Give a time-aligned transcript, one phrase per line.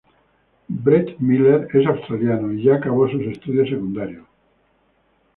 [0.83, 4.25] Brett Miller es australiano y ya acabó sus estudios secundarios.